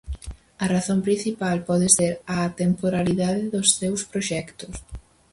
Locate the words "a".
0.63-0.65, 2.35-2.37